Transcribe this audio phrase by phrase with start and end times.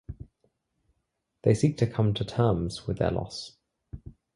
[1.43, 3.57] They seek to come to terms with their loss.